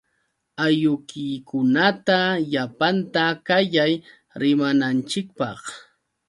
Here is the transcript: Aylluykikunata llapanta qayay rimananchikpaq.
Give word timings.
Aylluykikunata 0.63 2.19
llapanta 2.51 3.25
qayay 3.47 3.93
rimananchikpaq. 4.41 5.61